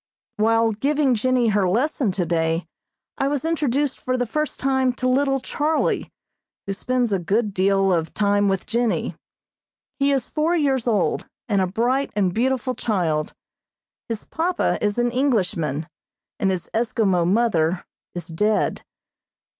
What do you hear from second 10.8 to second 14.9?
old, and a bright and beautiful child. His papa